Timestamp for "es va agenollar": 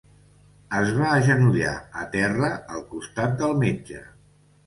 0.77-1.73